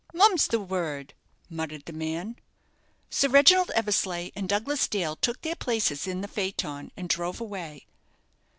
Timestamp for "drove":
7.07-7.39